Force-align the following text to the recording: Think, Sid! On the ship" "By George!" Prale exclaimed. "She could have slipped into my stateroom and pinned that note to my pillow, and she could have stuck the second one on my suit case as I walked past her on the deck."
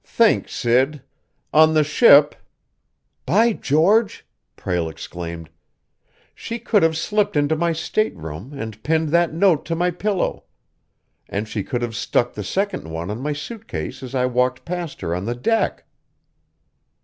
Think, 0.03 0.49
Sid! 0.49 1.03
On 1.53 1.75
the 1.75 1.83
ship" 1.83 2.33
"By 3.27 3.53
George!" 3.53 4.25
Prale 4.55 4.89
exclaimed. 4.89 5.51
"She 6.33 6.57
could 6.57 6.81
have 6.81 6.97
slipped 6.97 7.37
into 7.37 7.55
my 7.55 7.71
stateroom 7.71 8.51
and 8.57 8.81
pinned 8.81 9.09
that 9.09 9.31
note 9.31 9.63
to 9.65 9.75
my 9.75 9.91
pillow, 9.91 10.45
and 11.29 11.47
she 11.47 11.63
could 11.63 11.83
have 11.83 11.95
stuck 11.95 12.33
the 12.33 12.43
second 12.43 12.89
one 12.89 13.11
on 13.11 13.21
my 13.21 13.33
suit 13.33 13.67
case 13.67 14.01
as 14.01 14.15
I 14.15 14.25
walked 14.25 14.65
past 14.65 15.01
her 15.01 15.13
on 15.13 15.25
the 15.25 15.35
deck." 15.35 15.85